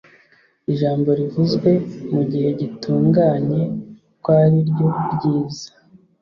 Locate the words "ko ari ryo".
4.23-4.87